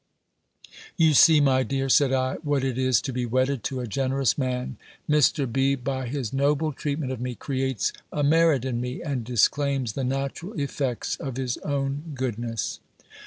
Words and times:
"You 0.97 1.13
see, 1.13 1.39
my 1.41 1.61
dear," 1.61 1.87
said 1.87 2.11
I, 2.11 2.37
"what 2.37 2.63
it 2.63 2.75
is 2.79 3.01
to 3.03 3.13
be 3.13 3.27
wedded 3.27 3.63
to 3.65 3.81
a 3.81 3.85
generous 3.87 4.35
man. 4.35 4.77
Mr. 5.07 5.45
B., 5.45 5.75
by 5.75 6.07
his 6.07 6.33
noble 6.33 6.73
treatment 6.73 7.11
of 7.11 7.21
me, 7.21 7.35
creates 7.35 7.93
a 8.11 8.23
merit 8.23 8.65
in 8.65 8.81
me, 8.81 9.03
and 9.03 9.23
disclaims 9.23 9.93
the 9.93 10.03
natural 10.03 10.59
effects 10.59 11.17
of 11.17 11.37
his 11.37 11.57
own 11.59 12.13
goodness." 12.15 12.79